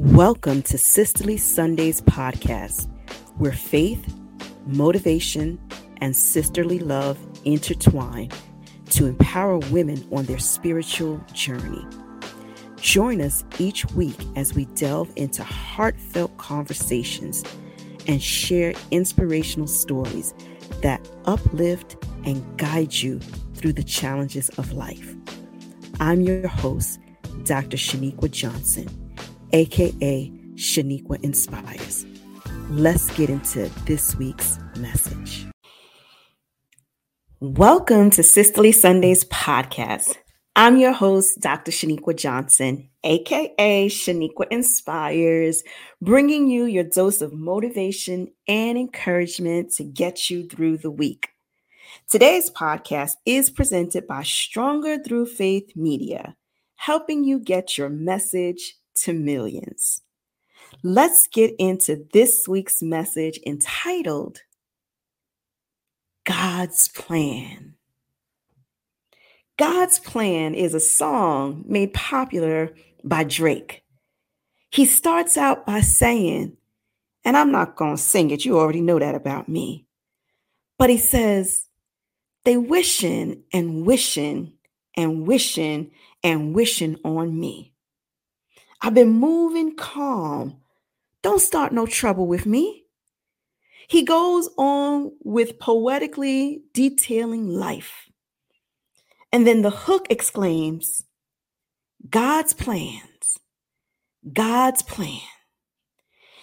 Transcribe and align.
Welcome 0.00 0.62
to 0.62 0.78
Sisterly 0.78 1.36
Sundays 1.36 2.00
podcast, 2.02 2.88
where 3.36 3.50
faith, 3.50 4.14
motivation, 4.64 5.58
and 5.96 6.14
sisterly 6.14 6.78
love 6.78 7.18
intertwine 7.44 8.30
to 8.90 9.06
empower 9.06 9.58
women 9.58 10.06
on 10.12 10.26
their 10.26 10.38
spiritual 10.38 11.20
journey. 11.32 11.84
Join 12.76 13.20
us 13.20 13.44
each 13.58 13.86
week 13.86 14.14
as 14.36 14.54
we 14.54 14.66
delve 14.66 15.10
into 15.16 15.42
heartfelt 15.42 16.36
conversations 16.36 17.42
and 18.06 18.22
share 18.22 18.74
inspirational 18.92 19.66
stories 19.66 20.32
that 20.80 21.04
uplift 21.24 21.96
and 22.24 22.56
guide 22.56 22.94
you 22.94 23.18
through 23.54 23.72
the 23.72 23.82
challenges 23.82 24.48
of 24.50 24.72
life. 24.74 25.16
I'm 25.98 26.20
your 26.20 26.46
host, 26.46 27.00
Dr. 27.42 27.76
Sheniqua 27.76 28.30
Johnson, 28.30 29.07
aka 29.52 30.30
Sheniqua 30.54 31.22
Inspires. 31.22 32.06
Let's 32.70 33.10
get 33.16 33.30
into 33.30 33.70
this 33.86 34.16
week's 34.16 34.58
message. 34.76 35.46
Welcome 37.40 38.10
to 38.10 38.22
Sisterly 38.22 38.72
Sundays 38.72 39.24
podcast. 39.24 40.16
I'm 40.56 40.76
your 40.76 40.92
host, 40.92 41.38
Dr. 41.40 41.70
Sheniqua 41.70 42.16
Johnson, 42.16 42.90
aka 43.04 43.88
Sheniqua 43.88 44.46
Inspires, 44.50 45.62
bringing 46.02 46.48
you 46.48 46.64
your 46.64 46.84
dose 46.84 47.22
of 47.22 47.32
motivation 47.32 48.32
and 48.48 48.76
encouragement 48.76 49.72
to 49.74 49.84
get 49.84 50.28
you 50.28 50.48
through 50.48 50.78
the 50.78 50.90
week. 50.90 51.28
Today's 52.10 52.50
podcast 52.50 53.12
is 53.24 53.50
presented 53.50 54.06
by 54.06 54.24
Stronger 54.24 54.98
Through 54.98 55.26
Faith 55.26 55.76
Media, 55.76 56.36
helping 56.76 57.24
you 57.24 57.38
get 57.38 57.78
your 57.78 57.88
message 57.88 58.74
to 59.02 59.12
millions. 59.12 60.02
Let's 60.82 61.28
get 61.28 61.54
into 61.58 62.06
this 62.12 62.46
week's 62.46 62.82
message 62.82 63.40
entitled 63.46 64.42
God's 66.24 66.88
Plan. 66.88 67.74
God's 69.56 69.98
Plan 69.98 70.54
is 70.54 70.74
a 70.74 70.80
song 70.80 71.64
made 71.66 71.94
popular 71.94 72.74
by 73.02 73.24
Drake. 73.24 73.82
He 74.70 74.84
starts 74.84 75.36
out 75.36 75.66
by 75.66 75.80
saying, 75.80 76.56
and 77.24 77.36
I'm 77.36 77.50
not 77.50 77.76
going 77.76 77.96
to 77.96 78.02
sing 78.02 78.30
it, 78.30 78.44
you 78.44 78.58
already 78.58 78.80
know 78.80 78.98
that 78.98 79.14
about 79.14 79.48
me. 79.48 79.86
But 80.78 80.90
he 80.90 80.98
says, 80.98 81.64
they 82.44 82.56
wishing 82.56 83.42
and 83.52 83.84
wishing 83.84 84.52
and 84.96 85.26
wishing 85.26 85.90
and 86.22 86.54
wishing 86.54 86.96
on 87.04 87.38
me. 87.38 87.72
I've 88.80 88.94
been 88.94 89.10
moving 89.10 89.76
calm. 89.76 90.58
Don't 91.22 91.40
start 91.40 91.72
no 91.72 91.86
trouble 91.86 92.26
with 92.26 92.46
me. 92.46 92.84
He 93.88 94.04
goes 94.04 94.48
on 94.56 95.12
with 95.24 95.58
poetically 95.58 96.62
detailing 96.74 97.48
life. 97.48 98.10
And 99.32 99.46
then 99.46 99.62
the 99.62 99.70
hook 99.70 100.06
exclaims, 100.10 101.02
God's 102.08 102.52
plans, 102.52 103.38
God's 104.32 104.82
plan. 104.82 105.20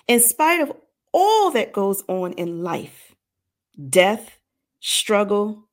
In 0.08 0.20
spite 0.20 0.62
of 0.62 0.72
all 1.12 1.52
that 1.52 1.72
goes 1.72 2.04
on 2.08 2.34
in 2.34 2.64
life, 2.64 3.16
death, 3.90 4.38
struggle, 4.80 5.68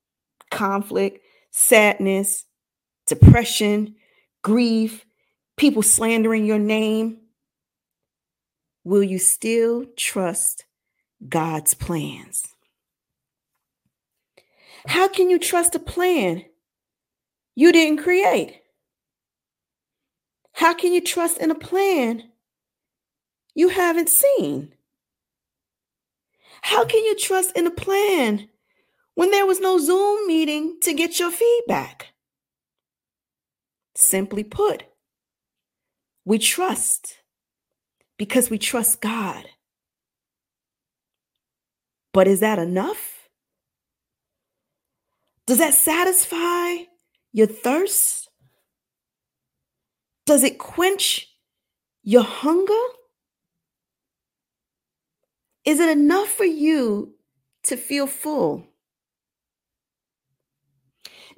conflict, 0.50 1.24
sadness, 1.50 2.44
depression, 3.06 3.96
grief, 4.42 5.04
people 5.56 5.82
slandering 5.82 6.44
your 6.44 6.58
name, 6.58 7.18
will 8.84 9.02
you 9.02 9.18
still 9.18 9.86
trust 9.96 10.64
God's 11.28 11.74
plans? 11.74 12.46
How 14.86 15.08
can 15.08 15.30
you 15.30 15.38
trust 15.38 15.74
a 15.74 15.78
plan 15.78 16.44
you 17.54 17.70
didn't 17.72 18.02
create? 18.02 18.60
How 20.54 20.74
can 20.74 20.92
you 20.92 21.00
trust 21.00 21.38
in 21.38 21.50
a 21.50 21.54
plan 21.54 22.24
you 23.54 23.68
haven't 23.68 24.08
seen? 24.08 24.74
How 26.62 26.84
can 26.84 27.04
you 27.04 27.16
trust 27.16 27.56
in 27.56 27.66
a 27.66 27.70
plan 27.70 28.48
when 29.14 29.30
there 29.30 29.46
was 29.46 29.60
no 29.60 29.78
Zoom 29.78 30.26
meeting 30.26 30.78
to 30.82 30.94
get 30.94 31.18
your 31.18 31.30
feedback? 31.30 32.08
Simply 33.94 34.44
put, 34.44 34.84
we 36.24 36.38
trust 36.38 37.18
because 38.16 38.50
we 38.50 38.58
trust 38.58 39.00
God. 39.00 39.46
But 42.12 42.28
is 42.28 42.40
that 42.40 42.58
enough? 42.58 43.28
Does 45.46 45.58
that 45.58 45.74
satisfy 45.74 46.84
your 47.32 47.46
thirst? 47.46 48.28
Does 50.26 50.44
it 50.44 50.58
quench 50.58 51.28
your 52.04 52.22
hunger? 52.22 52.84
Is 55.64 55.80
it 55.80 55.88
enough 55.88 56.28
for 56.28 56.44
you 56.44 57.14
to 57.64 57.76
feel 57.76 58.06
full? 58.06 58.66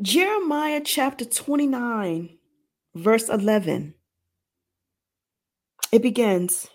Jeremiah 0.03 0.81
chapter 0.85 1.25
29, 1.25 2.37
verse 2.95 3.29
11 3.29 3.95
it 5.95 6.03
begins 6.03 6.69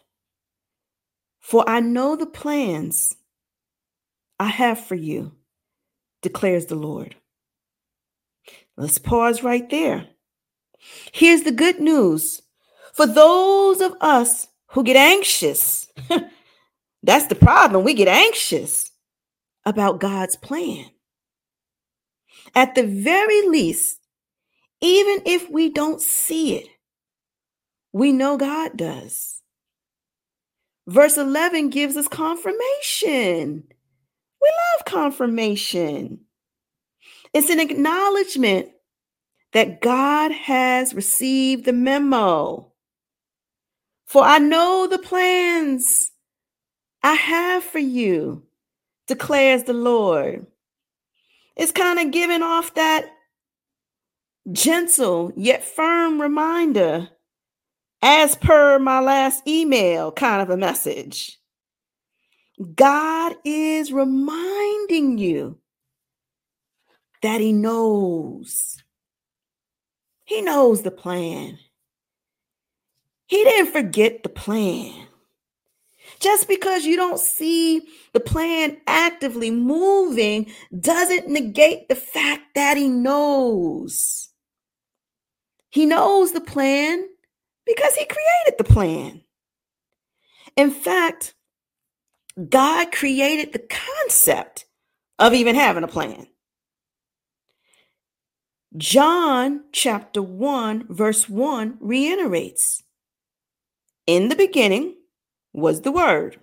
For 1.42 1.70
I 1.70 1.82
know 1.82 2.16
the 2.16 2.26
plans 2.26 3.18
I 4.40 4.48
have 4.48 4.80
for 4.80 4.96
you, 4.96 5.34
declares 6.22 6.68
the 6.68 6.76
Lord. 6.76 7.18
Let's 8.78 8.98
pause 8.98 9.44
right 9.44 9.70
there. 9.70 10.08
Here's 11.12 11.44
the 11.44 11.52
good 11.52 11.82
news 11.82 12.42
for 12.94 13.06
those 13.06 13.82
of 13.82 13.94
us 14.00 14.48
who 14.68 14.86
get 14.86 14.96
anxious. 14.96 15.92
That's 17.04 17.28
the 17.28 17.36
problem. 17.36 17.84
We 17.84 17.96
get 17.96 18.08
anxious 18.08 18.90
about 19.66 20.00
God's 20.00 20.38
plan. 20.38 20.86
At 22.56 22.74
the 22.76 22.84
very 22.88 23.50
least, 23.50 24.00
even 24.80 25.24
if 25.26 25.50
we 25.50 25.70
don't 25.70 26.02
see 26.02 26.56
it, 26.56 26.68
we 27.92 28.12
know 28.12 28.38
God 28.38 28.78
does. 28.78 29.42
Verse 30.88 31.18
11 31.18 31.70
gives 31.70 31.98
us 31.98 32.08
confirmation. 32.08 33.64
We 34.42 34.52
love 34.78 34.86
confirmation. 34.86 36.22
It's 37.34 37.50
an 37.50 37.60
acknowledgement 37.60 38.70
that 39.54 39.82
God 39.82 40.32
has 40.32 40.94
received 40.94 41.66
the 41.66 41.74
memo. 41.74 42.72
For 44.06 44.24
I 44.24 44.40
know 44.40 44.88
the 44.90 44.98
plans 44.98 46.12
I 47.04 47.14
have 47.14 47.64
for 47.64 47.80
you, 47.80 48.44
declares 49.08 49.64
the 49.64 49.74
Lord. 49.74 50.48
It's 51.56 51.72
kind 51.72 52.00
of 52.00 52.12
giving 52.12 52.42
off 52.42 52.74
that 52.76 53.06
gentle 54.52 55.32
yet 55.36 55.64
firm 55.64 56.22
reminder 56.22 57.10
as 58.02 58.36
per 58.36 58.80
my 58.80 59.00
last 59.00 59.48
email 59.48 60.12
kind 60.12 60.42
of 60.42 60.50
a 60.50 60.58
message. 60.58 61.38
God 62.76 63.36
is 63.46 63.92
reminding 63.92 65.18
you 65.18 65.60
that 67.22 67.42
He 67.42 67.54
knows. 67.54 68.78
He 70.26 70.42
knows 70.42 70.82
the 70.82 70.92
plan. 70.92 71.58
He 73.28 73.44
didn't 73.44 73.72
forget 73.72 74.24
the 74.24 74.30
plan. 74.30 75.08
Just 76.20 76.48
because 76.48 76.86
you 76.86 76.96
don't 76.96 77.20
see 77.20 77.82
the 78.14 78.20
plan 78.20 78.78
actively 78.88 79.52
moving 79.52 80.52
doesn't 80.78 81.30
negate 81.30 81.88
the 81.88 81.96
fact 81.96 82.56
that 82.56 82.76
He 82.76 82.88
knows. 82.88 84.30
He 85.70 85.86
knows 85.86 86.32
the 86.32 86.42
plan 86.42 87.08
because 87.70 87.94
he 87.94 88.06
created 88.06 88.58
the 88.58 88.64
plan. 88.64 89.22
In 90.58 90.72
fact, 90.72 91.36
God 92.50 92.92
created 92.92 93.54
the 93.54 93.64
concept 93.70 94.66
of 95.20 95.36
even 95.36 95.56
having 95.56 95.84
a 95.84 95.88
plan. 95.88 96.26
John 98.76 99.66
chapter 99.72 100.20
1, 100.22 100.88
verse 100.90 101.30
1 101.30 101.78
reiterates 101.80 102.82
In 104.08 104.30
the 104.30 104.36
beginning 104.36 104.96
was 105.54 105.82
the 105.82 105.92
Word, 105.92 106.40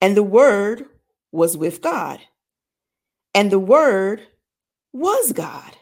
and 0.00 0.16
the 0.16 0.22
Word 0.22 0.86
was 1.32 1.54
with 1.54 1.82
God, 1.82 2.20
and 3.34 3.50
the 3.50 3.58
Word 3.58 4.22
was 4.90 5.32
God. 5.32 5.76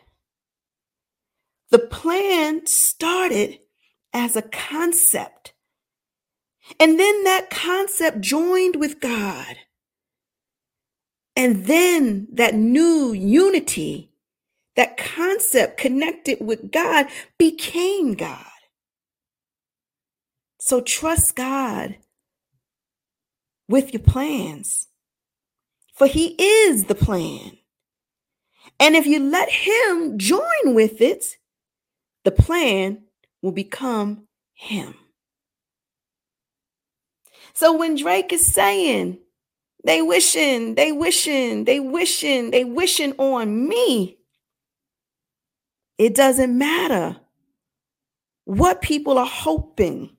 The 1.70 1.78
plan 1.78 2.66
started 2.66 3.60
as 4.14 4.36
a 4.36 4.42
concept 4.42 5.48
And 6.80 6.98
then 6.98 7.24
that 7.24 7.50
concept 7.50 8.20
joined 8.20 8.76
with 8.76 9.00
God. 9.00 9.56
And 11.36 11.66
then 11.66 12.28
that 12.34 12.54
new 12.54 13.12
unity, 13.12 14.12
that 14.76 14.96
concept 14.96 15.78
connected 15.78 16.38
with 16.40 16.72
God 16.72 17.06
became 17.38 18.14
God. 18.14 18.44
So 20.60 20.80
trust 20.80 21.36
God 21.36 21.96
with 23.68 23.92
your 23.94 24.02
plans, 24.02 24.88
for 25.94 26.06
He 26.06 26.36
is 26.38 26.86
the 26.86 26.94
plan. 26.94 27.58
And 28.80 28.96
if 28.96 29.06
you 29.06 29.20
let 29.20 29.50
Him 29.50 30.18
join 30.18 30.74
with 30.74 31.00
it, 31.00 31.38
the 32.24 32.32
plan 32.32 33.04
will 33.42 33.52
become 33.52 34.26
Him. 34.54 34.94
So 37.54 37.76
when 37.76 37.96
Drake 37.96 38.32
is 38.32 38.46
saying, 38.46 39.18
they 39.84 40.00
wishing, 40.00 40.76
they 40.76 40.92
wishing, 40.92 41.64
they 41.64 41.80
wishing, 41.80 42.50
they 42.50 42.64
wishing 42.64 43.12
on 43.18 43.68
me, 43.68 44.18
it 45.98 46.14
doesn't 46.14 46.56
matter 46.56 47.16
what 48.44 48.80
people 48.80 49.18
are 49.18 49.26
hoping, 49.26 50.16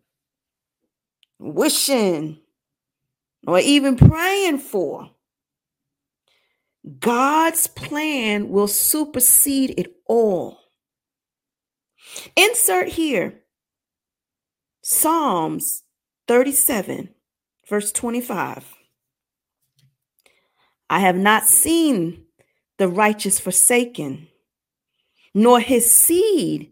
wishing, 1.40 2.40
or 3.48 3.60
even 3.60 3.98
praying 3.98 4.60
for. 4.60 5.10
God's 7.00 7.68
plan 7.68 8.50
will 8.50 8.68
supersede 8.68 9.74
it 9.78 9.96
all. 10.06 10.63
Insert 12.36 12.90
here 12.90 13.42
Psalms 14.82 15.84
37, 16.28 17.10
verse 17.70 17.92
25. 17.92 18.66
I 20.90 21.00
have 21.00 21.16
not 21.16 21.46
seen 21.46 22.26
the 22.78 22.88
righteous 22.88 23.40
forsaken, 23.40 24.28
nor 25.34 25.60
his 25.60 25.90
seed 25.90 26.72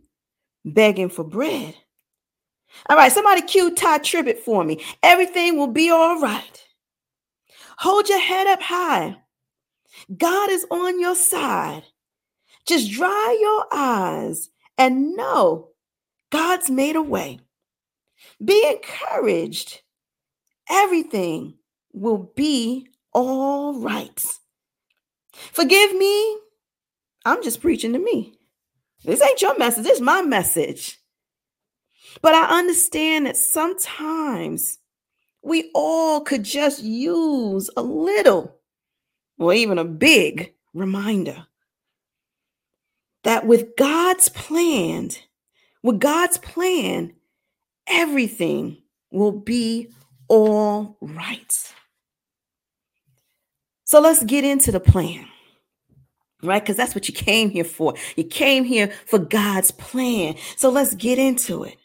begging 0.63 1.09
for 1.09 1.23
bread. 1.23 1.75
All 2.89 2.97
right, 2.97 3.11
somebody 3.11 3.41
cue 3.41 3.73
Tye 3.73 3.99
Tribbett 3.99 4.39
for 4.39 4.63
me. 4.63 4.83
Everything 5.01 5.57
will 5.57 5.67
be 5.67 5.89
all 5.89 6.19
right. 6.19 6.65
Hold 7.79 8.09
your 8.09 8.21
head 8.21 8.47
up 8.47 8.61
high. 8.61 9.17
God 10.15 10.49
is 10.49 10.65
on 10.69 10.99
your 10.99 11.15
side. 11.15 11.83
Just 12.67 12.91
dry 12.91 13.37
your 13.41 13.65
eyes 13.71 14.50
and 14.81 15.15
know 15.15 15.69
God's 16.31 16.71
made 16.71 16.95
a 16.95 17.03
way. 17.03 17.39
Be 18.43 18.67
encouraged. 18.67 19.81
Everything 20.67 21.53
will 21.93 22.31
be 22.35 22.87
all 23.13 23.79
right. 23.79 24.23
Forgive 25.33 25.95
me. 25.95 26.37
I'm 27.25 27.43
just 27.43 27.61
preaching 27.61 27.93
to 27.93 27.99
me. 27.99 28.33
This 29.05 29.21
ain't 29.21 29.41
your 29.41 29.55
message, 29.59 29.85
it's 29.85 30.01
my 30.01 30.23
message. 30.23 30.99
But 32.23 32.33
I 32.33 32.57
understand 32.57 33.27
that 33.27 33.37
sometimes 33.37 34.79
we 35.43 35.69
all 35.75 36.21
could 36.21 36.43
just 36.43 36.81
use 36.81 37.69
a 37.77 37.83
little 37.83 38.57
or 39.37 39.53
even 39.53 39.77
a 39.77 39.85
big 39.85 40.53
reminder 40.73 41.45
that 43.23 43.45
with 43.45 43.75
God's 43.77 44.29
plan, 44.29 45.09
with 45.83 45.99
God's 45.99 46.37
plan, 46.37 47.13
everything 47.87 48.77
will 49.11 49.31
be 49.31 49.89
all 50.27 50.97
right. 51.01 51.73
So 53.83 53.99
let's 53.99 54.23
get 54.23 54.45
into 54.45 54.71
the 54.71 54.79
plan, 54.79 55.27
right? 56.41 56.63
Because 56.63 56.77
that's 56.77 56.95
what 56.95 57.09
you 57.09 57.13
came 57.13 57.49
here 57.49 57.65
for. 57.65 57.93
You 58.15 58.23
came 58.23 58.63
here 58.63 58.93
for 59.05 59.19
God's 59.19 59.71
plan. 59.71 60.35
So 60.55 60.69
let's 60.69 60.95
get 60.95 61.19
into 61.19 61.63
it. 61.63 61.75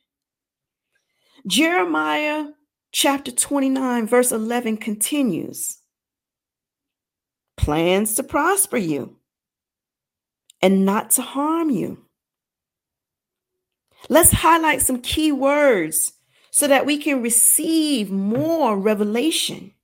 Jeremiah 1.46 2.46
chapter 2.92 3.30
29, 3.30 4.06
verse 4.06 4.32
11 4.32 4.76
continues 4.78 5.78
plans 7.56 8.14
to 8.14 8.22
prosper 8.22 8.76
you 8.76 9.15
and 10.66 10.84
not 10.84 11.10
to 11.10 11.22
harm 11.22 11.70
you. 11.70 11.96
Let's 14.08 14.32
highlight 14.32 14.82
some 14.82 15.00
key 15.00 15.30
words 15.30 16.14
so 16.50 16.66
that 16.66 16.84
we 16.84 16.98
can 16.98 17.22
receive 17.22 18.10
more 18.10 18.76
revelation. 18.76 19.74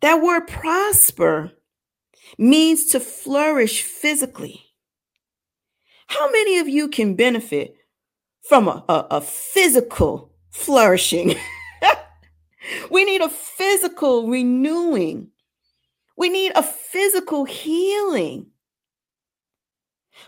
That 0.00 0.22
word 0.22 0.46
prosper 0.46 1.52
means 2.38 2.86
to 2.92 2.98
flourish 2.98 3.82
physically. 3.82 4.62
How 6.06 6.30
many 6.30 6.56
of 6.58 6.66
you 6.66 6.88
can 6.88 7.14
benefit 7.14 7.76
from 8.48 8.68
a, 8.68 8.82
a, 8.88 9.06
a 9.10 9.20
physical 9.20 10.32
flourishing? 10.50 11.34
we 12.90 13.04
need 13.04 13.20
a 13.20 13.28
physical 13.28 14.28
renewing. 14.28 15.28
We 16.16 16.30
need 16.30 16.52
a 16.54 16.62
physical 16.62 17.44
healing. 17.44 18.46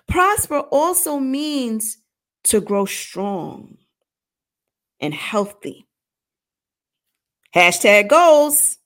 Prosper 0.09 0.61
also 0.61 1.19
means 1.19 1.99
to 2.45 2.61
grow 2.61 2.85
strong 2.85 3.79
and 5.01 5.15
healthy. 5.15 5.87
Hashtag 7.55 8.09
goals. 8.09 8.79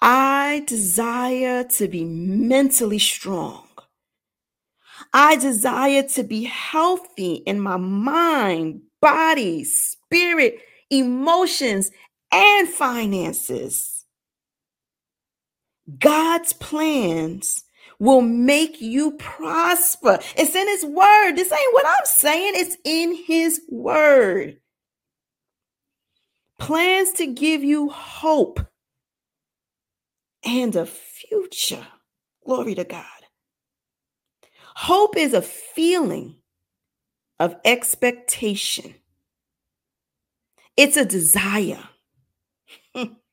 I 0.00 0.64
desire 0.66 1.64
to 1.64 1.88
be 1.88 2.04
mentally 2.04 2.98
strong. 2.98 3.66
I 5.12 5.36
desire 5.36 6.02
to 6.02 6.22
be 6.22 6.44
healthy 6.44 7.34
in 7.34 7.60
my 7.60 7.76
mind, 7.76 8.82
body, 9.00 9.64
spirit, 9.64 10.58
emotions, 10.90 11.90
and 12.30 12.68
finances. 12.68 14.04
God's 15.98 16.52
plans 16.52 17.63
will 17.98 18.22
make 18.22 18.80
you 18.80 19.12
prosper. 19.12 20.18
It's 20.36 20.54
in 20.54 20.68
His 20.68 20.84
Word. 20.84 21.32
This 21.36 21.52
ain't 21.52 21.74
what 21.74 21.86
I'm 21.86 22.06
saying, 22.06 22.52
it's 22.56 22.76
in 22.84 23.14
His 23.26 23.60
Word. 23.68 24.58
Plans 26.58 27.12
to 27.14 27.26
give 27.26 27.64
you 27.64 27.90
hope 27.90 28.60
and 30.44 30.76
a 30.76 30.86
future. 30.86 31.86
Glory 32.44 32.74
to 32.74 32.84
God. 32.84 33.04
Hope 34.76 35.16
is 35.16 35.34
a 35.34 35.42
feeling 35.42 36.36
of 37.40 37.56
expectation, 37.64 38.94
it's 40.76 40.96
a 40.96 41.04
desire. 41.04 41.88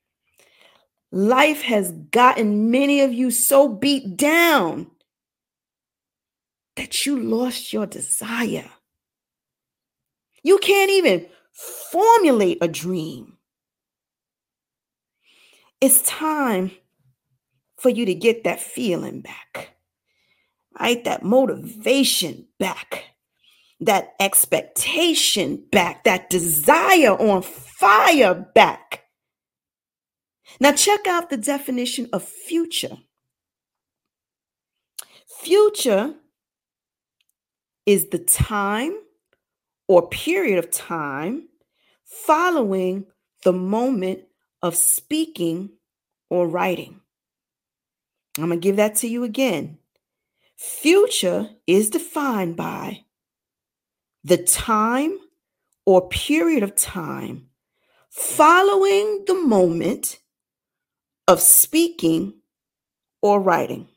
Life 1.12 1.62
has 1.64 1.92
gotten 1.92 2.72
many 2.72 3.02
of 3.02 3.14
you 3.14 3.32
so 3.32 3.68
beat 3.68 4.16
down 4.16 4.90
that 6.78 7.06
you 7.06 7.20
lost 7.20 7.74
your 7.74 7.86
desire. 7.86 8.70
You 10.44 10.58
can't 10.58 10.90
even 10.90 11.28
formulate 11.52 12.60
a 12.62 12.68
dream. 12.68 13.38
It's 15.82 16.02
time 16.04 16.72
for 17.78 17.90
you 17.90 18.06
to 18.06 18.14
get 18.14 18.44
that 18.44 18.62
feeling 18.62 19.22
back, 19.22 19.76
right? 20.80 21.04
That 21.04 21.24
motivation 21.24 22.48
back, 22.60 23.06
that 23.80 24.14
expectation 24.20 25.66
back, 25.72 26.04
that 26.06 26.30
desire 26.30 27.18
on 27.20 27.42
fire 27.42 28.36
back. 28.56 29.01
Now, 30.60 30.74
check 30.74 31.08
out 31.08 31.30
the 31.30 31.38
definition 31.38 32.10
of 32.14 32.24
future. 32.24 32.98
Future 35.42 36.16
is 37.86 38.10
the 38.10 38.20
time 38.20 38.94
or 39.88 40.08
period 40.08 40.60
of 40.60 40.70
time 40.70 41.48
following 42.06 43.06
the 43.44 43.54
moment 43.54 44.22
of 44.62 44.76
speaking 44.76 45.72
or 46.30 46.48
writing. 46.48 47.02
I'm 48.38 48.48
going 48.48 48.60
to 48.60 48.64
give 48.64 48.76
that 48.78 48.96
to 48.98 49.08
you 49.08 49.24
again. 49.24 49.80
Future 50.56 51.50
is 51.66 51.90
defined 51.90 52.56
by 52.56 53.04
the 54.24 54.38
time 54.38 55.18
or 55.86 56.08
period 56.08 56.62
of 56.64 56.76
time 56.76 57.48
following 58.10 59.24
the 59.26 59.34
moment 59.34 60.20
of 61.32 61.40
speaking 61.40 62.34
or 63.22 63.40
writing. 63.40 63.88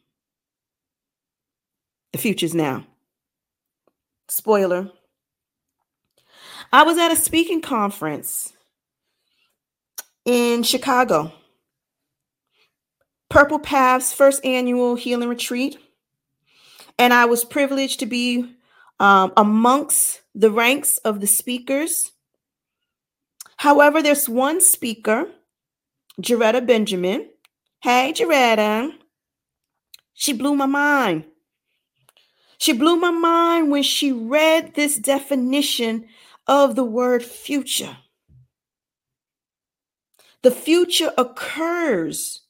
The 2.12 2.18
future's 2.18 2.54
now. 2.54 2.86
Spoiler 4.28 4.92
I 6.72 6.84
was 6.84 6.96
at 6.96 7.10
a 7.10 7.16
speaking 7.16 7.60
conference 7.60 8.52
in 10.24 10.62
Chicago. 10.62 11.32
Purple 13.28 13.58
Path's 13.58 14.12
first 14.12 14.44
annual 14.44 14.94
healing 14.94 15.28
retreat. 15.28 15.76
And 17.00 17.12
I 17.12 17.24
was 17.24 17.44
privileged 17.44 17.98
to 17.98 18.06
be 18.06 18.54
um, 19.00 19.32
amongst 19.36 20.20
the 20.36 20.52
ranks 20.52 20.98
of 20.98 21.20
the 21.20 21.26
speakers. 21.26 22.12
However, 23.56 24.02
there's 24.02 24.28
one 24.28 24.60
speaker, 24.60 25.26
Jaretta 26.20 26.64
Benjamin. 26.66 27.28
Hey, 27.80 28.12
Jaretta. 28.14 28.92
She 30.14 30.32
blew 30.32 30.54
my 30.54 30.66
mind. 30.66 31.24
She 32.58 32.72
blew 32.72 32.96
my 32.96 33.10
mind 33.10 33.70
when 33.70 33.82
she 33.82 34.12
read 34.12 34.74
this 34.74 34.96
definition 34.96 36.06
of 36.46 36.76
the 36.76 36.84
word 36.84 37.24
future. 37.24 37.98
The 40.42 40.50
future 40.50 41.12
occurs 41.18 42.42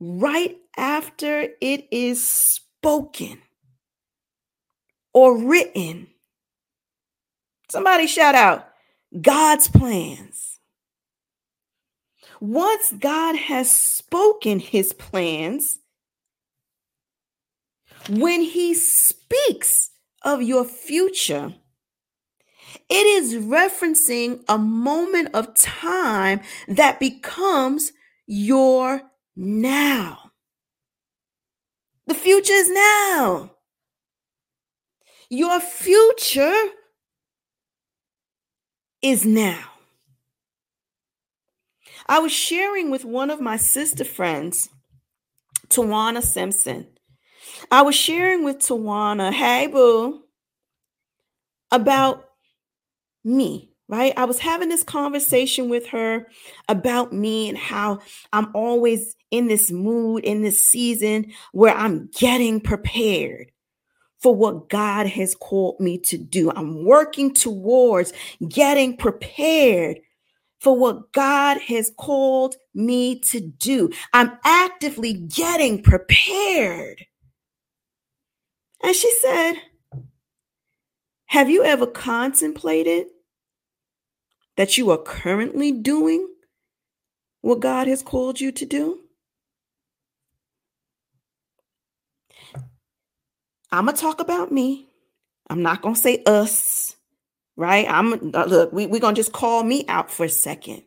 right 0.00 0.56
after 0.76 1.48
it 1.60 1.88
is 1.90 2.26
spoken 2.26 3.42
or 5.12 5.36
written. 5.36 6.08
Somebody 7.68 8.06
shout 8.06 8.34
out 8.34 8.68
God's 9.20 9.68
plans. 9.68 10.47
Once 12.40 12.92
God 12.92 13.36
has 13.36 13.70
spoken 13.70 14.60
his 14.60 14.92
plans, 14.92 15.78
when 18.08 18.42
he 18.42 18.74
speaks 18.74 19.90
of 20.22 20.42
your 20.42 20.64
future, 20.64 21.54
it 22.88 23.06
is 23.06 23.34
referencing 23.34 24.42
a 24.48 24.56
moment 24.56 25.30
of 25.34 25.54
time 25.54 26.40
that 26.68 27.00
becomes 27.00 27.92
your 28.26 29.02
now. 29.36 30.30
The 32.06 32.14
future 32.14 32.52
is 32.52 32.70
now. 32.70 33.56
Your 35.28 35.60
future 35.60 36.68
is 39.02 39.26
now. 39.26 39.77
I 42.08 42.20
was 42.20 42.32
sharing 42.32 42.90
with 42.90 43.04
one 43.04 43.28
of 43.28 43.40
my 43.40 43.58
sister 43.58 44.04
friends, 44.04 44.70
Tawana 45.68 46.22
Simpson. 46.22 46.86
I 47.70 47.82
was 47.82 47.94
sharing 47.94 48.44
with 48.44 48.58
Tawana, 48.58 49.30
hey 49.30 49.66
boo, 49.66 50.22
about 51.70 52.24
me, 53.24 53.72
right? 53.88 54.14
I 54.16 54.24
was 54.24 54.38
having 54.38 54.70
this 54.70 54.82
conversation 54.82 55.68
with 55.68 55.88
her 55.88 56.28
about 56.66 57.12
me 57.12 57.50
and 57.50 57.58
how 57.58 57.98
I'm 58.32 58.50
always 58.54 59.14
in 59.30 59.48
this 59.48 59.70
mood, 59.70 60.24
in 60.24 60.40
this 60.40 60.66
season 60.66 61.32
where 61.52 61.74
I'm 61.74 62.08
getting 62.18 62.60
prepared 62.60 63.52
for 64.18 64.34
what 64.34 64.70
God 64.70 65.06
has 65.06 65.34
called 65.34 65.78
me 65.78 65.98
to 65.98 66.16
do. 66.16 66.50
I'm 66.50 66.84
working 66.84 67.34
towards 67.34 68.14
getting 68.48 68.96
prepared 68.96 70.00
for 70.60 70.76
what 70.76 71.12
God 71.12 71.60
has 71.62 71.92
called 71.96 72.56
me 72.74 73.20
to 73.20 73.40
do. 73.40 73.90
I'm 74.12 74.38
actively 74.44 75.14
getting 75.14 75.82
prepared. 75.82 77.04
And 78.82 78.94
she 78.94 79.12
said, 79.20 79.54
Have 81.26 81.50
you 81.50 81.64
ever 81.64 81.86
contemplated 81.86 83.06
that 84.56 84.76
you 84.76 84.90
are 84.90 84.98
currently 84.98 85.72
doing 85.72 86.28
what 87.42 87.60
God 87.60 87.86
has 87.86 88.02
called 88.02 88.40
you 88.40 88.50
to 88.52 88.66
do? 88.66 89.00
I'm 93.70 93.84
going 93.84 93.96
to 93.96 94.00
talk 94.00 94.20
about 94.20 94.50
me. 94.50 94.88
I'm 95.50 95.62
not 95.62 95.82
going 95.82 95.94
to 95.94 96.00
say 96.00 96.22
us, 96.26 96.96
right? 97.58 97.86
I'm 97.90 98.34
uh, 98.34 98.44
look, 98.44 98.72
we, 98.72 98.86
we're 98.86 99.00
to 99.00 99.12
just 99.12 99.32
call 99.32 99.64
me 99.64 99.84
out 99.88 100.10
for 100.10 100.24
a 100.24 100.30
second. 100.30 100.84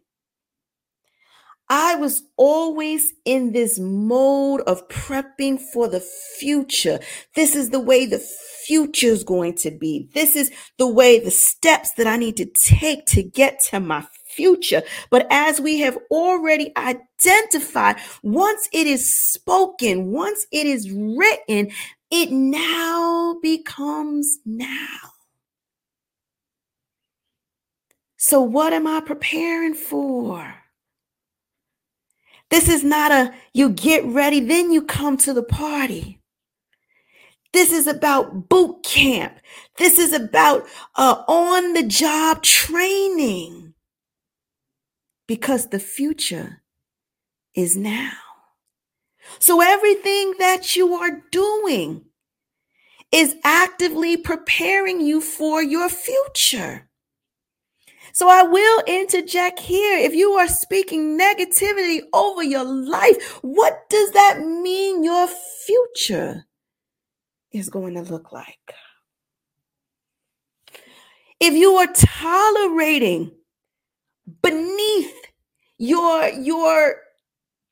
I 1.69 1.95
was 1.95 2.23
always 2.37 3.13
in 3.23 3.53
this 3.53 3.79
mode 3.79 4.61
of 4.61 4.87
prepping 4.89 5.59
for 5.73 5.87
the 5.87 6.01
future. 6.37 6.99
This 7.35 7.55
is 7.55 7.69
the 7.69 7.79
way 7.79 8.05
the 8.05 8.23
future 8.65 9.07
is 9.07 9.23
going 9.23 9.55
to 9.57 9.71
be. 9.71 10.09
This 10.13 10.35
is 10.35 10.51
the 10.77 10.87
way 10.87 11.19
the 11.19 11.31
steps 11.31 11.93
that 11.93 12.07
I 12.07 12.17
need 12.17 12.37
to 12.37 12.45
take 12.45 13.05
to 13.07 13.23
get 13.23 13.59
to 13.69 13.79
my 13.79 14.05
future. 14.35 14.83
But 15.09 15.27
as 15.29 15.61
we 15.61 15.79
have 15.79 15.97
already 16.09 16.73
identified, 16.75 17.97
once 18.21 18.67
it 18.73 18.87
is 18.87 19.13
spoken, 19.31 20.11
once 20.11 20.45
it 20.51 20.67
is 20.67 20.91
written, 20.91 21.71
it 22.11 22.31
now 22.31 23.37
becomes 23.41 24.39
now. 24.45 25.10
So, 28.31 28.39
what 28.39 28.71
am 28.71 28.88
I 28.88 29.01
preparing 29.01 29.73
for? 29.73 30.55
This 32.50 32.69
is 32.69 32.81
not 32.81 33.11
a 33.11 33.33
you 33.53 33.67
get 33.67 34.05
ready, 34.05 34.39
then 34.39 34.71
you 34.71 34.83
come 34.83 35.17
to 35.17 35.33
the 35.33 35.43
party. 35.43 36.21
This 37.51 37.73
is 37.73 37.88
about 37.88 38.47
boot 38.47 38.83
camp. 38.83 39.38
This 39.77 40.00
is 40.00 40.13
about 40.13 40.65
uh, 40.95 41.25
on 41.27 41.73
the 41.73 41.83
job 41.83 42.41
training 42.41 43.73
because 45.27 45.67
the 45.67 45.79
future 45.79 46.61
is 47.53 47.75
now. 47.75 48.13
So 49.39 49.59
everything 49.59 50.35
that 50.39 50.77
you 50.77 50.93
are 50.93 51.21
doing 51.33 52.05
is 53.11 53.35
actively 53.43 54.15
preparing 54.15 55.01
you 55.01 55.19
for 55.19 55.61
your 55.61 55.89
future. 55.89 56.88
So 58.13 58.29
I 58.29 58.43
will 58.43 58.83
interject 58.87 59.59
here. 59.59 59.97
If 59.97 60.13
you 60.13 60.31
are 60.33 60.47
speaking 60.47 61.17
negativity 61.17 62.01
over 62.13 62.43
your 62.43 62.63
life, 62.63 63.39
what 63.41 63.89
does 63.89 64.11
that 64.11 64.39
mean 64.41 65.03
your 65.03 65.27
future 65.65 66.45
is 67.51 67.69
going 67.69 67.95
to 67.95 68.01
look 68.01 68.31
like? 68.31 68.57
If 71.39 71.53
you 71.53 71.73
are 71.73 71.87
tolerating 71.93 73.31
beneath 74.41 75.13
your 75.77 76.27
your 76.27 76.97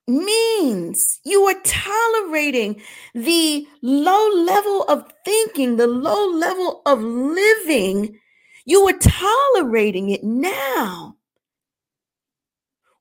means 0.08 1.20
you 1.24 1.44
are 1.44 1.62
tolerating 1.64 2.82
the 3.14 3.68
low 3.84 4.30
level 4.30 4.84
of 4.84 5.06
thinking, 5.24 5.78
the 5.78 5.86
low 5.86 6.28
level 6.28 6.82
of 6.88 7.00
living 7.02 8.20
you 8.70 8.86
were 8.86 8.94
tolerating 8.94 10.12
it 10.12 10.24
now. 10.24 11.16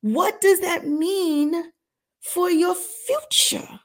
What 0.00 0.40
does 0.40 0.60
that 0.60 0.86
mean 0.86 1.72
for 2.20 2.50
your 2.50 2.74
future? 2.74 3.80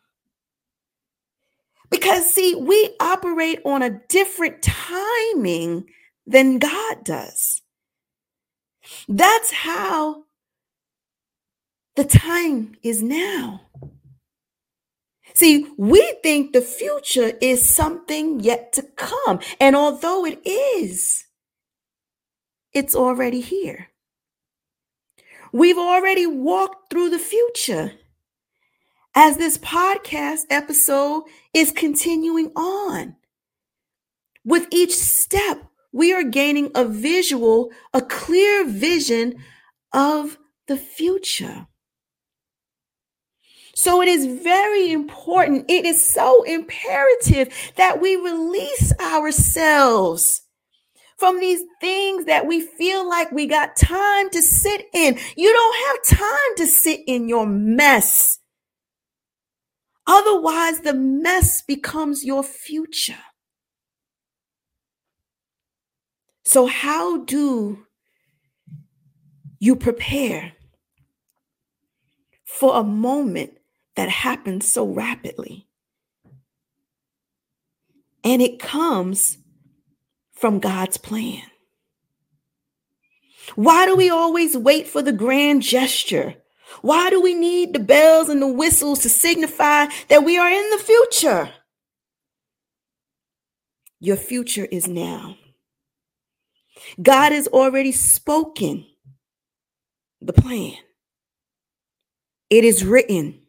Because, 1.90 2.34
see, 2.34 2.56
we 2.56 2.96
operate 3.02 3.60
on 3.66 3.82
a 3.82 4.00
different 4.08 4.62
timing 4.62 5.86
than 6.26 6.60
God 6.60 7.04
does. 7.04 7.62
That's 9.10 9.52
how 9.52 10.24
the 11.98 12.06
time 12.06 12.76
is 12.82 13.04
now. 13.04 13.62
See, 15.34 15.68
we 15.78 16.16
think 16.24 16.54
the 16.54 16.62
future 16.62 17.34
is 17.42 17.68
something 17.68 18.40
yet 18.40 18.72
to 18.74 18.84
come. 18.84 19.40
And 19.60 19.76
although 19.76 20.26
it 20.26 20.40
is, 20.48 21.26
it's 22.74 22.96
already 22.96 23.42
here. 23.42 23.90
We've 25.52 25.78
already 25.78 26.26
walked 26.26 26.90
through 26.90 27.12
the 27.12 27.20
future 27.20 27.94
as 29.16 29.38
this 29.38 29.58
podcast 29.60 30.42
episode 30.50 31.24
is 31.54 31.72
continuing 31.72 32.52
on. 32.56 33.16
With 34.44 34.68
each 34.72 34.96
step, 34.96 35.64
we 35.92 36.12
are 36.12 36.24
gaining 36.24 36.72
a 36.74 36.86
visual, 36.86 37.70
a 37.94 38.02
clear 38.02 38.66
vision 38.66 39.36
of 39.94 40.40
the 40.68 40.78
future. 40.78 41.68
So 43.76 44.02
it 44.02 44.08
is 44.08 44.26
very 44.42 44.92
important. 44.92 45.66
It 45.70 45.86
is 45.86 46.02
so 46.02 46.44
imperative 46.44 47.54
that 47.76 48.02
we 48.02 48.16
release 48.16 48.94
ourselves 49.00 50.42
from 51.24 51.40
these 51.40 51.64
things 51.80 52.26
that 52.26 52.46
we 52.46 52.60
feel 52.60 53.08
like 53.08 53.32
we 53.32 53.48
got 53.48 53.78
time 53.78 54.30
to 54.32 54.42
sit 54.42 54.88
in. 54.94 55.18
You 55.38 55.54
don't 55.54 55.88
have 55.88 56.20
time 56.20 56.56
to 56.58 56.68
sit 56.68 57.00
in 57.08 57.30
your 57.30 57.46
mess. 57.46 58.40
Otherwise, 60.06 60.82
the 60.82 60.94
mess 60.94 61.62
becomes 61.62 62.26
your 62.26 62.44
future. 62.44 63.24
So, 66.44 66.66
how 66.66 67.24
do 67.24 67.86
you 69.60 69.78
prepare 69.78 70.52
for 72.44 72.76
a 72.76 72.84
moment 72.84 73.60
that 73.96 74.10
happens 74.10 74.70
so 74.70 74.86
rapidly. 74.86 75.68
And 78.26 78.42
it 78.42 78.60
comes 78.60 79.38
from 80.44 80.60
God's 80.60 80.98
plan. 80.98 81.42
Why 83.56 83.86
do 83.86 83.96
we 83.96 84.10
always 84.10 84.58
wait 84.58 84.90
for 84.90 85.02
the 85.02 85.14
grand 85.14 85.62
gesture? 85.62 86.36
Why 86.82 87.10
do 87.10 87.22
we 87.22 87.34
need 87.34 87.72
the 87.72 87.80
bells 87.80 88.28
and 88.28 88.42
the 88.42 88.50
whistles 88.50 89.00
to 89.04 89.10
signify 89.10 89.86
that 90.10 90.26
we 90.26 90.38
are 90.38 90.50
in 90.50 90.70
the 90.70 90.80
future? 90.80 91.50
Your 94.02 94.18
future 94.18 94.66
is 94.66 94.86
now. 94.86 95.38
God 97.02 97.32
has 97.32 97.48
already 97.48 97.94
spoken 97.94 98.86
the 100.20 100.34
plan. 100.34 100.76
It 102.50 102.66
is 102.66 102.84
written. 102.84 103.40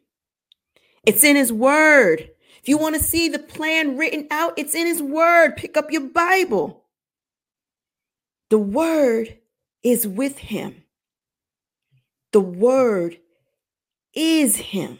It's 1.05 1.25
in 1.25 1.35
his 1.35 1.51
word. 1.51 2.29
If 2.61 2.69
you 2.69 2.77
want 2.77 2.95
to 2.95 3.03
see 3.03 3.27
the 3.27 3.39
plan 3.39 3.97
written 3.97 4.29
out, 4.31 4.53
it's 4.55 4.73
in 4.73 4.87
his 4.87 5.01
word. 5.03 5.57
Pick 5.57 5.75
up 5.75 5.91
your 5.91 6.07
Bible. 6.07 6.83
The 8.49 8.59
word 8.59 9.37
is 9.83 10.07
with 10.07 10.37
him. 10.37 10.83
The 12.31 12.41
word 12.41 13.17
is 14.13 14.55
him. 14.57 14.99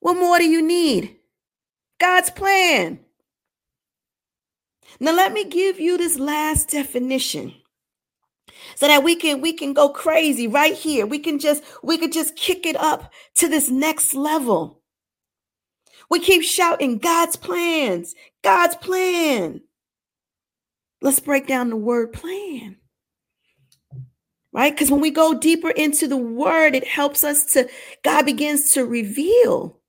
What 0.00 0.16
more 0.16 0.38
do 0.38 0.44
you 0.44 0.62
need? 0.62 1.16
God's 2.00 2.30
plan. 2.30 3.00
Now 4.98 5.12
let 5.12 5.32
me 5.32 5.44
give 5.44 5.78
you 5.78 5.96
this 5.96 6.18
last 6.18 6.70
definition 6.70 7.54
so 8.74 8.86
that 8.88 9.04
we 9.04 9.14
can 9.14 9.40
we 9.40 9.52
can 9.52 9.72
go 9.72 9.88
crazy 9.88 10.46
right 10.46 10.74
here 10.74 11.06
we 11.06 11.18
can 11.18 11.38
just 11.38 11.62
we 11.82 11.98
could 11.98 12.12
just 12.12 12.36
kick 12.36 12.66
it 12.66 12.76
up 12.76 13.12
to 13.34 13.48
this 13.48 13.70
next 13.70 14.14
level 14.14 14.82
we 16.10 16.18
keep 16.18 16.42
shouting 16.42 16.98
god's 16.98 17.36
plans 17.36 18.14
god's 18.42 18.76
plan 18.76 19.60
let's 21.02 21.20
break 21.20 21.46
down 21.46 21.70
the 21.70 21.76
word 21.76 22.12
plan 22.12 22.76
right? 24.52 24.74
Because 24.74 24.90
when 24.90 25.00
we 25.00 25.12
go 25.12 25.32
deeper 25.32 25.70
into 25.70 26.08
the 26.08 26.16
word 26.16 26.74
it 26.74 26.86
helps 26.86 27.24
us 27.24 27.44
to 27.52 27.68
god 28.02 28.26
begins 28.26 28.70
to 28.72 28.84
reveal 28.84 29.80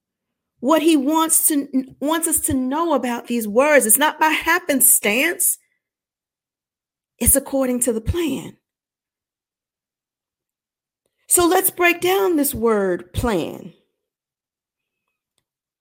what 0.62 0.84
he 0.84 0.96
wants 0.96 1.48
to 1.48 1.68
wants 2.00 2.28
us 2.28 2.40
to 2.40 2.54
know 2.54 2.94
about 2.94 3.28
these 3.28 3.48
words. 3.48 3.86
It's 3.86 3.98
not 3.98 4.20
by 4.20 4.30
happenstance. 4.30 5.58
It's 7.18 7.36
according 7.36 7.82
to 7.82 7.94
the 7.94 8.02
plan. 8.02 8.58
So 11.28 11.48
let's 11.48 11.72
break 11.72 12.00
down 12.00 12.36
this 12.36 12.54
word 12.54 13.12
plan. 13.12 13.74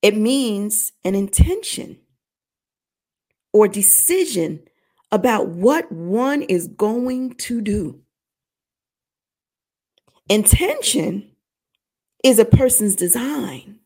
It 0.02 0.16
means 0.16 0.92
an 1.04 1.14
intention 1.14 1.98
or 3.52 3.68
decision 3.68 4.62
about 5.12 5.48
what 5.48 5.90
one 5.90 6.42
is 6.42 6.68
going 6.68 7.34
to 7.34 7.60
do. 7.60 8.00
Intention 10.28 11.30
is 12.22 12.38
a 12.38 12.44
person's 12.44 12.94
design. 12.94 13.80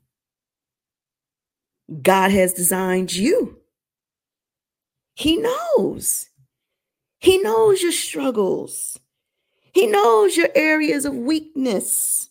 God 2.02 2.30
has 2.30 2.52
designed 2.52 3.14
you. 3.14 3.58
He 5.14 5.36
knows. 5.36 6.26
He 7.20 7.38
knows 7.38 7.80
your 7.82 7.92
struggles. 7.92 8.98
He 9.72 9.86
knows 9.86 10.36
your 10.36 10.50
areas 10.54 11.04
of 11.04 11.14
weakness. 11.14 12.28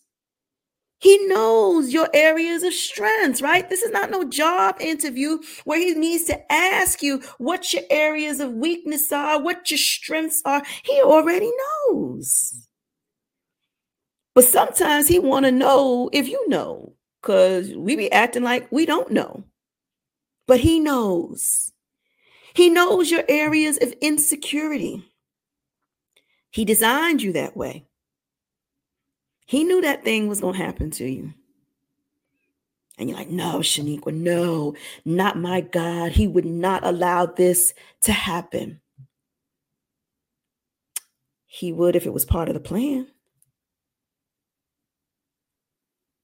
He 1.04 1.18
knows 1.26 1.92
your 1.92 2.08
areas 2.14 2.62
of 2.62 2.72
strengths, 2.72 3.42
right? 3.42 3.68
This 3.68 3.82
is 3.82 3.90
not 3.90 4.10
no 4.10 4.24
job 4.24 4.76
interview 4.80 5.38
where 5.64 5.78
he 5.78 5.92
needs 5.92 6.24
to 6.24 6.50
ask 6.50 7.02
you 7.02 7.20
what 7.36 7.74
your 7.74 7.82
areas 7.90 8.40
of 8.40 8.54
weakness 8.54 9.12
are, 9.12 9.38
what 9.38 9.70
your 9.70 9.76
strengths 9.76 10.40
are. 10.46 10.62
He 10.82 11.02
already 11.02 11.52
knows. 11.90 12.66
But 14.34 14.46
sometimes 14.46 15.06
he 15.06 15.18
want 15.18 15.44
to 15.44 15.52
know 15.52 16.08
if 16.10 16.26
you 16.26 16.48
know 16.48 16.94
cuz 17.20 17.76
we 17.76 17.96
be 17.96 18.10
acting 18.10 18.42
like 18.42 18.72
we 18.72 18.86
don't 18.86 19.10
know. 19.10 19.44
But 20.46 20.60
he 20.60 20.80
knows. 20.80 21.70
He 22.54 22.70
knows 22.70 23.10
your 23.10 23.24
areas 23.28 23.76
of 23.82 23.92
insecurity. 24.00 25.04
He 26.50 26.64
designed 26.64 27.20
you 27.20 27.34
that 27.34 27.58
way. 27.58 27.84
He 29.44 29.64
knew 29.64 29.80
that 29.82 30.04
thing 30.04 30.28
was 30.28 30.40
going 30.40 30.54
to 30.54 30.64
happen 30.64 30.90
to 30.92 31.06
you. 31.06 31.34
And 32.96 33.08
you're 33.08 33.18
like, 33.18 33.30
no, 33.30 33.58
Sheniqua, 33.58 34.14
no, 34.14 34.74
not 35.04 35.36
my 35.36 35.60
God. 35.60 36.12
He 36.12 36.26
would 36.26 36.44
not 36.44 36.86
allow 36.86 37.26
this 37.26 37.74
to 38.02 38.12
happen. 38.12 38.80
He 41.46 41.72
would 41.72 41.96
if 41.96 42.06
it 42.06 42.12
was 42.12 42.24
part 42.24 42.48
of 42.48 42.54
the 42.54 42.60
plan. 42.60 43.08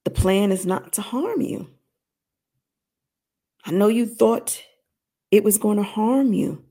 The 0.04 0.10
plan 0.10 0.50
is 0.52 0.64
not 0.64 0.94
to 0.94 1.02
harm 1.02 1.40
you. 1.40 1.68
I 3.64 3.72
know 3.72 3.88
you 3.88 4.06
thought 4.06 4.62
it 5.30 5.44
was 5.44 5.58
going 5.58 5.76
to 5.76 5.82
harm 5.82 6.32
you. 6.32 6.64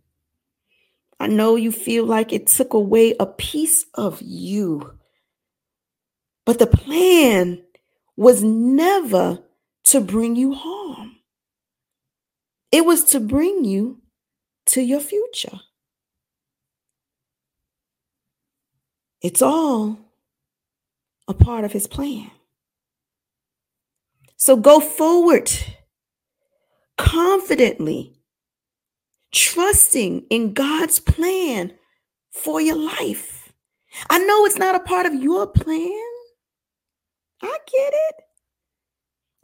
I 1.19 1.27
know 1.27 1.55
you 1.55 1.71
feel 1.71 2.05
like 2.05 2.33
it 2.33 2.47
took 2.47 2.73
away 2.73 3.15
a 3.19 3.25
piece 3.25 3.85
of 3.93 4.21
you. 4.21 4.98
But 6.49 6.57
the 6.57 6.65
plan 6.65 7.61
was 8.17 8.41
never 8.41 9.37
to 9.83 10.01
bring 10.01 10.35
you 10.35 10.55
harm, 10.55 11.17
it 12.71 12.83
was 12.87 13.03
to 13.11 13.19
bring 13.19 13.65
you 13.65 14.01
to 14.65 14.81
your 14.81 14.99
future. 14.99 15.59
It's 19.21 19.43
all 19.43 19.99
a 21.27 21.35
part 21.35 21.65
of 21.65 21.71
his 21.71 21.85
plan. 21.85 22.31
So 24.35 24.55
go 24.55 24.79
forward 24.79 25.51
confidently 26.97 28.23
trusting 29.31 30.25
in 30.31 30.53
God's 30.53 30.99
plan 30.99 31.73
for 32.31 32.59
your 32.59 32.77
life. 32.77 33.53
I 34.09 34.17
know 34.17 34.45
it's 34.45 34.57
not 34.57 34.73
a 34.73 34.79
part 34.79 35.05
of 35.05 35.13
your 35.13 35.45
plan. 35.45 36.08
I 37.41 37.57
get 37.71 37.93
it. 37.93 38.15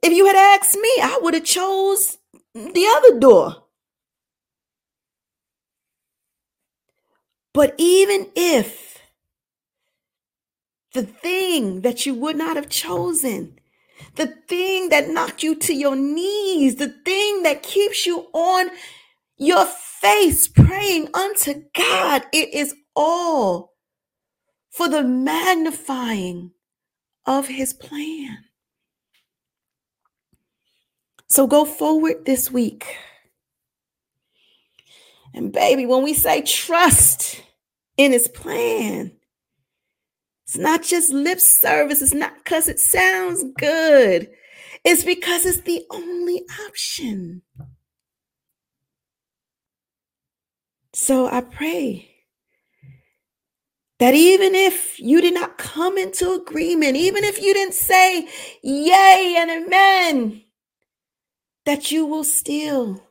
If 0.04 0.14
you 0.14 0.26
had 0.28 0.36
asked 0.36 0.76
me, 0.76 0.90
I 1.02 1.20
would 1.22 1.34
have 1.34 1.44
chose 1.44 2.18
the 2.54 2.88
other 2.98 3.20
door. 3.20 3.64
But 7.54 7.74
even 7.78 8.28
if 8.36 9.00
the 10.94 11.04
thing 11.04 11.82
that 11.82 12.06
you 12.06 12.14
would 12.14 12.38
not 12.38 12.56
have 12.56 12.70
chosen, 12.70 13.60
the 14.16 14.28
thing 14.48 14.90
that 14.90 15.10
knocked 15.10 15.44
you 15.44 15.56
to 15.56 15.74
your 15.74 15.96
knees, 15.96 16.76
the 16.76 16.90
thing 16.90 17.44
that 17.44 17.64
keeps 17.64 18.06
you 18.06 18.28
on 18.34 18.70
your 19.38 19.66
face 19.66 20.48
praying 20.48 21.10
unto 21.14 21.64
God. 21.74 22.24
It 22.32 22.54
is 22.54 22.76
all 22.96 23.74
for 24.70 24.88
the 24.88 25.04
magnifying 25.04 26.52
of 27.26 27.48
his 27.48 27.74
plan. 27.74 28.46
So 31.28 31.48
go 31.48 31.66
forward 31.66 32.26
this 32.26 32.52
week. 32.52 32.86
And 35.34 35.52
baby, 35.52 35.86
when 35.86 36.04
we 36.04 36.14
say 36.14 36.42
trust 36.42 37.42
in 37.98 38.12
his 38.14 38.28
plan, 38.28 39.12
it's 40.46 40.58
not 40.58 40.84
just 40.84 41.12
lip 41.12 41.40
service, 41.40 42.02
it's 42.02 42.14
not 42.14 42.36
because 42.38 42.70
it 42.70 42.80
sounds 42.80 43.44
good, 43.58 44.30
it's 44.86 45.04
because 45.04 45.46
it's 45.46 45.62
the 45.62 45.84
only 45.90 46.44
option. 46.68 47.42
So 50.94 51.28
I 51.28 51.42
pray 51.42 52.15
that 54.00 54.14
even 54.14 54.56
if 54.56 55.00
you 55.00 55.22
did 55.22 55.34
not 55.34 55.58
come 55.58 55.98
into 55.98 56.32
agreement, 56.34 56.96
even 56.98 57.24
if 57.24 57.42
you 57.42 57.54
didn't 57.54 57.74
say 57.74 58.28
yay 58.62 59.36
and 59.38 59.50
amen, 59.50 60.44
that 61.66 61.92
you 61.92 62.06
will 62.06 62.24
still 62.24 63.02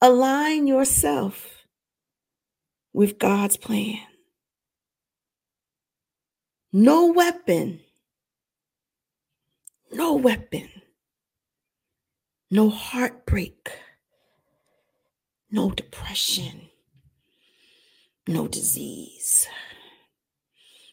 align 0.00 0.66
yourself 0.66 1.66
with 2.92 3.18
God's 3.18 3.56
plan. 3.56 4.00
No 6.72 7.12
weapon, 7.12 7.80
no 9.92 10.14
weapon, 10.14 10.68
no 12.50 12.68
heartbreak, 12.68 13.70
no 15.50 15.70
depression 15.70 16.68
no 18.26 18.48
disease, 18.48 19.46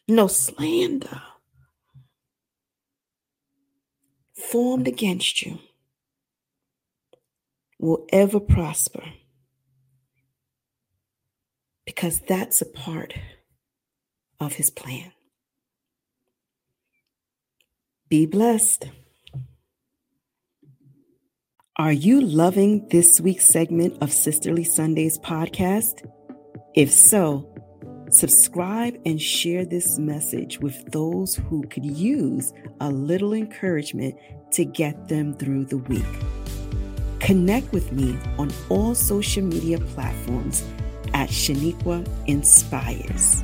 no 0.08 0.26
slander 0.26 1.22
formed 4.34 4.88
against 4.88 5.42
you 5.42 5.58
will 7.78 8.06
ever 8.12 8.40
prosper 8.40 9.04
because 11.84 12.20
that's 12.20 12.60
a 12.60 12.66
part 12.66 13.14
of 14.40 14.54
his 14.54 14.70
plan. 14.70 15.12
Be 18.08 18.26
blessed. 18.26 18.86
Are 21.76 21.92
you 21.92 22.20
loving 22.20 22.88
this 22.88 23.20
week's 23.20 23.46
segment 23.46 23.96
of 24.02 24.12
Sisterly 24.12 24.64
Sundays 24.64 25.18
podcast? 25.18 26.06
If 26.74 26.92
so, 26.92 27.51
subscribe 28.12 29.00
and 29.06 29.20
share 29.20 29.64
this 29.64 29.98
message 29.98 30.60
with 30.60 30.90
those 30.92 31.34
who 31.34 31.66
could 31.68 31.84
use 31.84 32.52
a 32.80 32.90
little 32.90 33.32
encouragement 33.32 34.14
to 34.52 34.64
get 34.64 35.08
them 35.08 35.34
through 35.34 35.64
the 35.64 35.78
week. 35.78 36.04
Connect 37.20 37.72
with 37.72 37.90
me 37.92 38.18
on 38.38 38.50
all 38.68 38.94
social 38.94 39.42
media 39.42 39.78
platforms 39.78 40.64
at 41.14 41.30
Sheniqua 41.30 42.06
Inspires. 42.26 43.42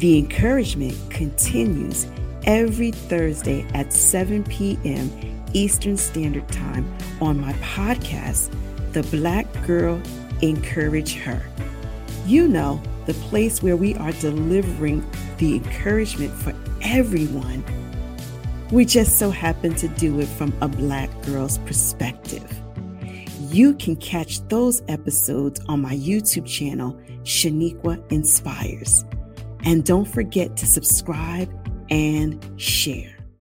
The 0.00 0.18
encouragement 0.18 0.96
continues 1.10 2.06
every 2.44 2.90
Thursday 2.90 3.66
at 3.74 3.92
7 3.92 4.44
p.m. 4.44 5.10
Eastern 5.52 5.96
Standard 5.96 6.48
Time 6.48 6.92
on 7.20 7.40
my 7.40 7.52
podcast, 7.54 8.52
The 8.92 9.02
Black 9.04 9.46
Girl 9.66 10.00
Encourage 10.42 11.14
Her. 11.14 11.42
You 12.26 12.48
know, 12.48 12.82
the 13.10 13.20
place 13.22 13.60
where 13.60 13.76
we 13.76 13.96
are 13.96 14.12
delivering 14.12 15.04
the 15.38 15.56
encouragement 15.56 16.32
for 16.32 16.54
everyone. 16.80 17.64
We 18.70 18.84
just 18.84 19.18
so 19.18 19.32
happen 19.32 19.74
to 19.76 19.88
do 19.88 20.20
it 20.20 20.28
from 20.28 20.56
a 20.60 20.68
Black 20.68 21.10
girl's 21.22 21.58
perspective. 21.58 22.48
You 23.50 23.74
can 23.74 23.96
catch 23.96 24.46
those 24.46 24.80
episodes 24.86 25.60
on 25.68 25.82
my 25.82 25.96
YouTube 25.96 26.46
channel, 26.46 26.92
Sheniqua 27.24 28.00
Inspires. 28.12 29.04
And 29.64 29.84
don't 29.84 30.06
forget 30.06 30.56
to 30.58 30.66
subscribe 30.66 31.50
and 31.90 32.38
share. 32.60 33.19